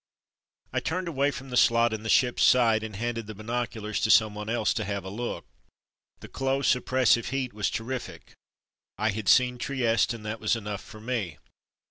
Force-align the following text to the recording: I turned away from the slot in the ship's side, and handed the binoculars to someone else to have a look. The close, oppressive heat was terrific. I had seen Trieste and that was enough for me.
I 0.73 0.79
turned 0.79 1.07
away 1.07 1.29
from 1.29 1.51
the 1.51 1.55
slot 1.55 1.93
in 1.93 2.01
the 2.01 2.09
ship's 2.09 2.41
side, 2.41 2.81
and 2.83 2.95
handed 2.95 3.27
the 3.27 3.35
binoculars 3.35 3.99
to 4.01 4.09
someone 4.09 4.49
else 4.49 4.73
to 4.73 4.83
have 4.83 5.03
a 5.03 5.11
look. 5.11 5.45
The 6.21 6.27
close, 6.27 6.75
oppressive 6.75 7.29
heat 7.29 7.53
was 7.53 7.69
terrific. 7.69 8.33
I 8.97 9.11
had 9.11 9.29
seen 9.29 9.59
Trieste 9.59 10.15
and 10.15 10.25
that 10.25 10.39
was 10.39 10.55
enough 10.55 10.83
for 10.83 10.99
me. 10.99 11.37